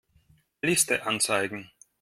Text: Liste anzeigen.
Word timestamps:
Liste 0.63 1.03
anzeigen. 1.05 1.69